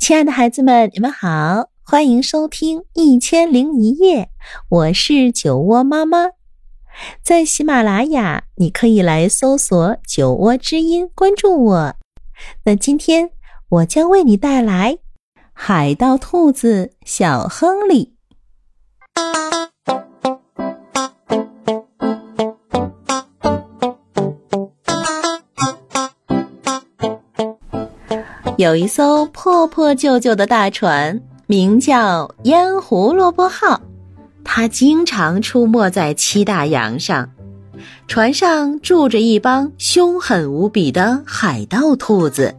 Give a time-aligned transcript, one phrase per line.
[0.00, 4.24] 亲爱的孩子们，你们好，欢迎收听《一千零一夜》，
[4.70, 6.30] 我是酒窝妈妈。
[7.22, 11.94] 在喜马拉雅，你可以来搜索“酒窝之音”，关注我。
[12.64, 13.32] 那今天
[13.68, 14.94] 我将为你带来
[15.52, 18.14] 《海盗兔子小亨利》。
[28.60, 33.80] 有一艘破破旧旧的大船，名叫“烟胡萝卜号”，
[34.44, 37.30] 它经常出没在七大洋上。
[38.06, 42.54] 船上住着一帮凶狠无比的海盗兔子。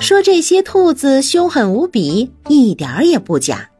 [0.00, 3.70] 说这些兔子凶狠无比，一点儿也不假。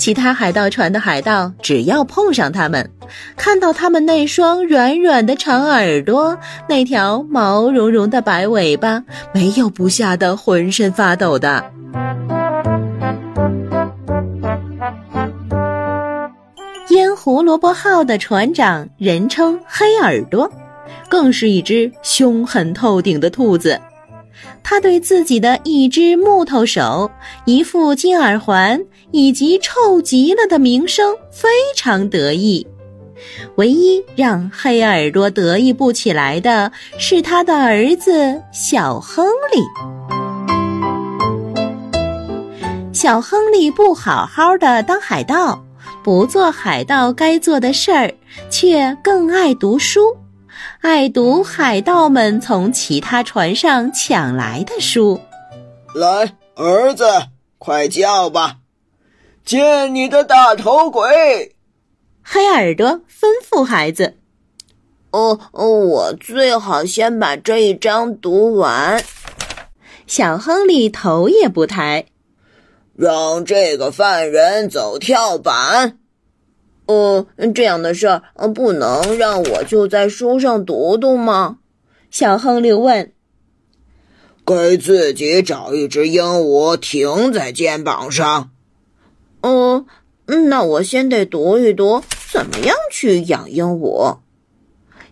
[0.00, 2.90] 其他海盗船的海盗，只要碰上他们，
[3.36, 9.04] 看到他们那双软软的长耳朵，那条毛茸茸的白尾巴，
[9.34, 11.62] 没有不吓得浑身发抖的。
[16.88, 20.50] 烟胡萝卜号的船长人称黑耳朵，
[21.10, 23.78] 更是一只凶狠透顶的兔子。
[24.62, 27.10] 他对自己的一只木头手、
[27.44, 28.80] 一副金耳环
[29.10, 32.66] 以及臭极了的名声非常得意。
[33.56, 39.60] 唯一让黑耳朵得意不起来的是他的儿子小亨利。
[42.92, 45.64] 小亨利不好好的当海盗，
[46.02, 48.12] 不做海盗该做的事儿，
[48.50, 50.16] 却更爱读书。
[50.80, 55.20] 爱读海盗们从其他船上抢来的书。
[55.94, 57.04] 来，儿子，
[57.58, 58.56] 快叫吧！
[59.44, 61.56] 见你的大头鬼！
[62.22, 64.16] 黑耳朵吩咐孩子
[65.10, 69.02] ：“哦哦，我最好先把这一章读完。”
[70.06, 72.06] 小亨利头也不抬
[72.94, 75.98] ：“让这个犯人走跳板。”
[76.90, 78.22] 哦，这样的事儿，
[78.52, 81.58] 不能让我就在书上读读吗？
[82.10, 83.12] 小亨利问。
[84.44, 88.50] 给自己找一只鹦鹉停在肩膀上。
[89.42, 89.86] 嗯，
[90.48, 94.18] 那我先得读一读怎么样去养鹦鹉。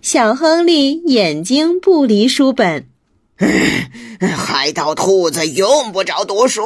[0.03, 2.89] 小亨利眼睛不离书本。
[4.37, 6.65] 海盗兔子用不着读书。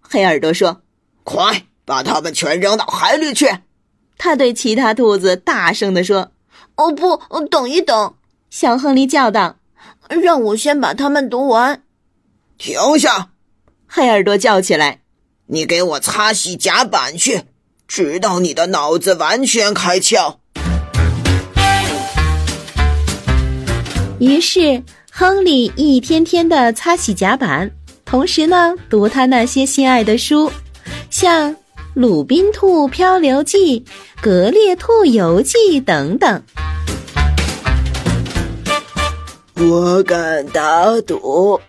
[0.00, 0.82] 黑耳朵说
[1.24, 3.48] ：“快把它们全扔到海里去。”
[4.24, 6.30] 他对其他兔子大声地说
[6.78, 8.14] ：“哦不，等一等！”
[8.50, 9.56] 小亨利叫道
[10.22, 11.82] ：“让我先把它们读完。”
[12.56, 13.30] 停下！
[13.88, 15.00] 黑耳朵叫起来
[15.50, 17.42] ：“你给我擦洗甲板去，
[17.88, 20.36] 直到你的脑子完全开窍。”
[24.20, 27.72] 于是，亨利一天天的擦洗甲板，
[28.04, 30.52] 同时呢，读他那些心爱的书，
[31.10, 31.56] 像。
[31.94, 33.80] 《鲁滨兔漂流记》
[34.22, 36.42] 《格列兔游记》等等，
[39.56, 41.60] 我敢打赌，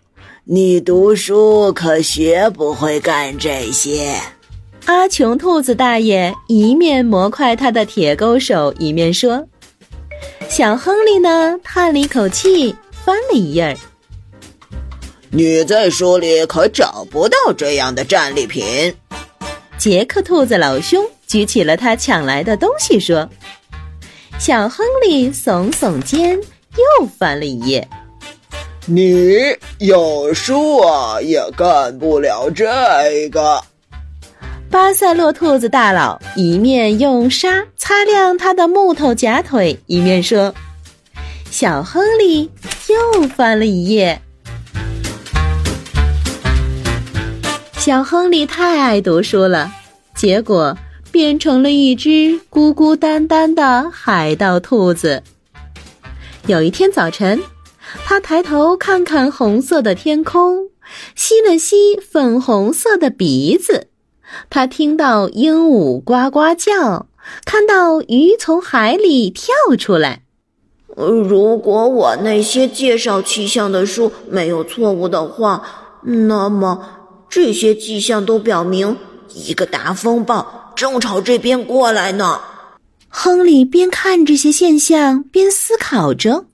[0.45, 4.15] 你读书可学不会干这些。
[4.85, 9.45] 阿琼兔子大爷一面磨快他的铁钩手，一面说
[10.47, 12.73] ：“小亨利呢？”叹了一口气，
[13.03, 13.77] 翻了一页儿。
[15.31, 18.95] 你在书里可找不到这样的战利品。
[19.77, 23.29] 杰克兔子老兄举起了他抢来的东西，说
[24.39, 27.85] ：“小亨利耸耸肩，又翻了一页。
[28.85, 33.61] 你有书啊，也干不了这个。”
[34.69, 40.53] 巴塞洛兔子大佬一面用沙擦亮他的木头假腿，一面说
[41.51, 42.49] ：“小亨利
[42.87, 44.19] 又翻了一页。”
[47.85, 49.69] 小亨利太爱读书了，
[50.15, 50.77] 结果
[51.11, 55.21] 变成了一只孤孤单单的海盗兔子。
[56.47, 57.43] 有一天早晨，
[58.05, 60.69] 他抬头看看红色的天空，
[61.13, 63.87] 吸了吸粉红色的鼻子。
[64.49, 67.07] 他听到鹦鹉呱呱叫，
[67.43, 70.21] 看到鱼从海里跳出来。
[70.95, 75.61] 如果我那些介绍气象的书没有错误的话，
[76.03, 77.01] 那么。
[77.35, 78.95] 这些迹象都表明，
[79.33, 82.39] 一个大风暴正朝这边过来呢。
[83.09, 86.45] 亨利边看这些现象边思考着。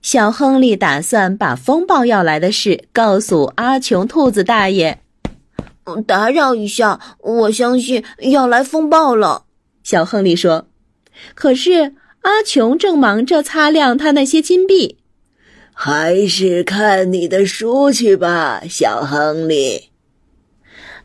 [0.00, 5.00] 小亨利打算把风暴要来的事告诉阿琼兔子大爷。
[6.06, 9.42] 打扰一下，我相信要来风暴了。
[9.82, 10.66] 小亨利说。
[11.34, 14.96] 可是阿琼正忙着擦亮他那些金币。
[15.74, 19.90] 还是看你的书去吧，小亨利。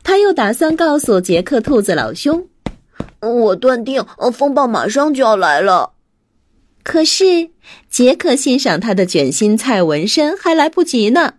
[0.04, 2.48] 他又打算告诉杰克兔子老兄
[3.20, 5.92] ：“我断定，风暴马上就要来了。”
[6.82, 7.50] 可是
[7.88, 11.34] 杰克欣赏他的卷心菜纹身还来不及呢。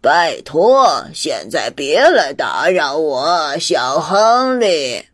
[0.00, 5.04] 拜托，现在别来打扰我，小亨利！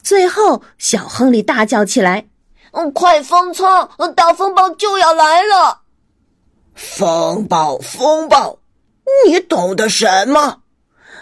[0.00, 2.28] 最后，小亨利大叫起来
[2.70, 3.90] ：“嗯，快封仓！
[4.14, 5.80] 大风暴就要来了！”
[6.76, 8.60] 风暴，风暴，
[9.26, 10.58] 你懂得什么？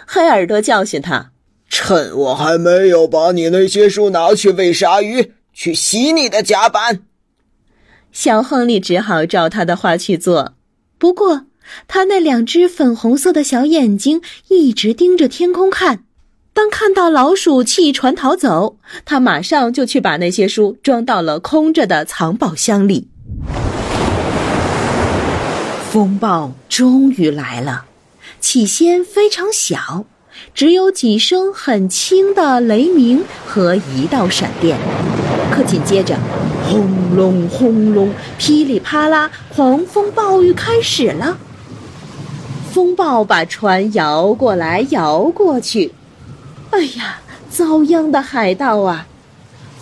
[0.09, 1.31] 黑耳朵教训他
[1.67, 7.01] ：“趁我还没有把你那些书拿去喂鲨鱼，去洗你的甲板。”
[8.13, 10.53] 小亨利只好照他的话去做。
[10.97, 11.45] 不过，
[11.89, 16.05] 他那两只粉红色的小眼睛一直盯着天空看。
[16.53, 23.09] 当看到老鼠弃船逃走，他马上就去把那些书装到了空着的藏宝箱里。
[25.91, 27.85] 风暴终于来了，
[28.49, 30.05] 起先非常小，
[30.53, 34.77] 只有几声很轻的雷鸣和一道闪电。
[35.51, 36.15] 可紧接着，
[36.63, 41.37] 轰隆轰隆，噼里啪啦，狂风暴雨开始了。
[42.71, 45.93] 风暴把船摇过来，摇过去。
[46.71, 47.19] 哎呀，
[47.49, 49.07] 遭殃的海盗啊！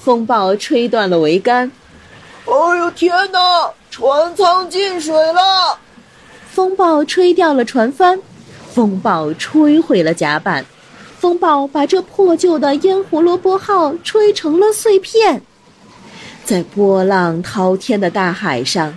[0.03, 1.71] 风暴吹断了桅杆。
[2.45, 5.77] 哎呦天哪，船舱进水了！
[6.51, 8.19] 风暴吹掉了船帆，
[8.75, 10.65] 风暴吹毁了甲板，
[11.17, 15.41] 风暴把这破旧的烟胡萝卜号吹成了碎片。
[16.43, 18.93] 在波浪滔天的大海上，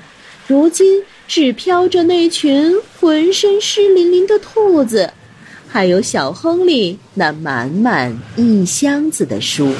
[0.48, 5.12] 如今只飘着那群浑身湿淋淋的兔子，
[5.68, 9.72] 还有小亨利那满满一箱子的书。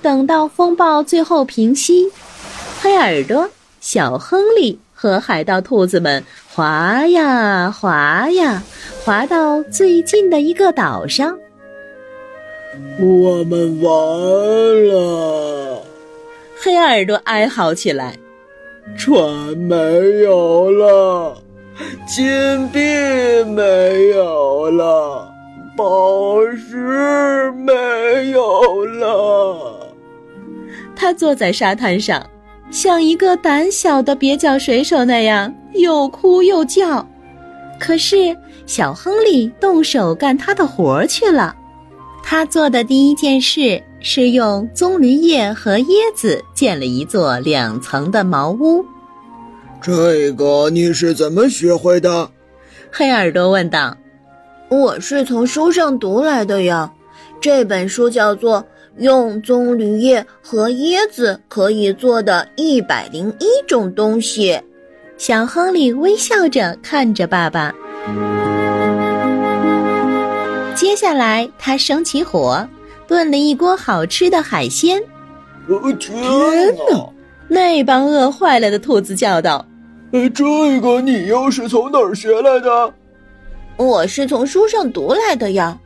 [0.00, 2.12] 等到风暴最后平息，
[2.80, 3.50] 黑耳朵。
[3.80, 8.62] 小亨利和海盗兔子们划呀划呀，
[9.02, 11.38] 划到最近的一个岛上。
[12.98, 13.90] 我们完
[14.88, 15.82] 了！
[16.54, 18.14] 黑耳朵哀嚎起来
[18.94, 19.26] ：“船
[19.56, 19.74] 没
[20.22, 21.42] 有了，
[22.06, 22.78] 金币
[23.46, 25.32] 没有了，
[25.78, 27.72] 宝石没
[28.32, 29.94] 有了。”
[30.94, 32.22] 他坐在沙滩上。
[32.70, 37.06] 像一个胆小的蹩脚水手那样，又哭又叫。
[37.80, 41.56] 可是小亨利动手干他的活儿去了。
[42.22, 48.84] 他做的第一件事是用棕榈叶和椰子建了一座两层的茅屋。
[49.82, 52.30] 这个你是怎么学会的？
[52.92, 53.96] 黑耳朵问道。
[54.68, 56.92] 我是从书上读来的呀。
[57.40, 58.64] 这本书叫做。
[59.00, 64.60] 用棕榈叶和椰子可以做的一百零一种东西。
[65.16, 67.74] 小亨利微笑着看着爸爸。
[70.74, 72.66] 接下来，他生起火，
[73.06, 75.02] 炖了一锅好吃的海鲜。
[75.98, 77.12] 天哪！
[77.48, 79.66] 那帮饿坏了的兔子叫道
[80.34, 82.94] ：“这个你又是从哪儿学来的？”
[83.78, 85.78] 我是从书上读来的呀。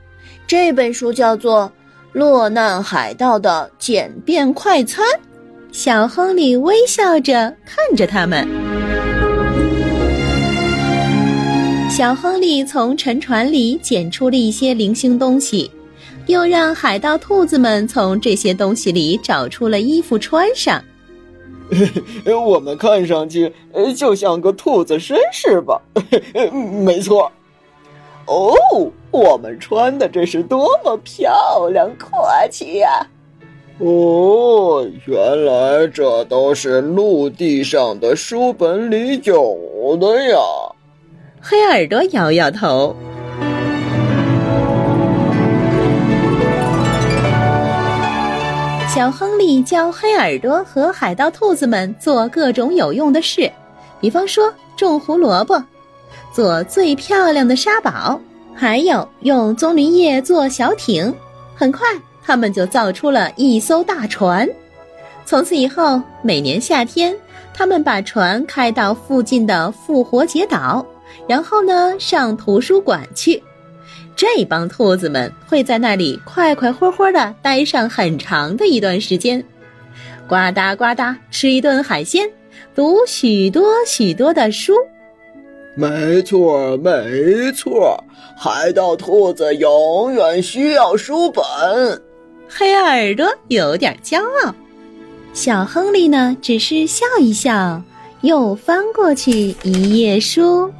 [0.49, 1.71] 这本书叫做。
[2.15, 5.05] 落难海盗的简便快餐，
[5.73, 8.47] 小亨利微笑着看着他们。
[11.91, 15.69] 小亨利从沉船里捡出了一些零星东西，
[16.29, 20.81] 又让海盗兔子们从这些东西里找出了衣服穿上。
[22.47, 23.53] 我们看上去
[23.97, 25.83] 就像个兔子绅士吧？
[26.85, 27.33] 没错。
[28.27, 28.55] 哦，
[29.11, 33.07] 我们穿的这是多么漂亮、阔气呀！
[33.79, 40.39] 哦，原来这都是陆地上的书本里有的呀。
[41.41, 42.97] 黑耳朵摇摇头。
[48.89, 53.51] 小亨利教黑耳朵和海盗兔子们做各种有用的事，
[54.01, 55.61] 比方说种胡萝卜。
[56.35, 58.21] 做最漂亮的沙堡，
[58.57, 61.15] 还有用棕榈叶做小艇。
[61.55, 61.87] 很快，
[62.25, 64.49] 他们就造出了一艘大船。
[65.25, 67.17] 从此以后，每年夏天，
[67.55, 70.85] 他们把船开到附近的复活节岛，
[71.29, 73.41] 然后呢，上图书馆去。
[74.17, 79.41] 这帮兔子们会在那里快快活活的待上很长的一段时间，
[80.27, 82.29] 呱嗒呱嗒吃一顿海鲜，
[82.75, 84.75] 读许多许多的书。
[85.77, 88.03] 没错没错
[88.37, 91.45] 海盗兔子永远需要书本。
[92.49, 94.55] 黑耳朵有点骄傲
[95.33, 97.83] 小亨利呢只是笑一笑
[98.21, 100.73] 又翻过去一页书。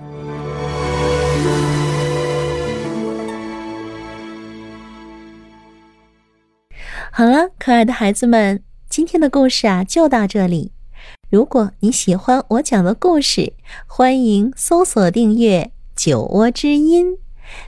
[7.11, 10.73] 好了可爱的孩子们今天的故事啊就到这里。
[11.35, 13.55] 如果你喜欢我讲的故事，
[13.89, 17.19] 欢迎搜索订阅“酒窝之音”，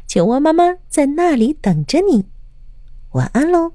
[0.06, 2.26] 酒窝妈妈在那里等着你。
[3.10, 3.72] 晚安喽。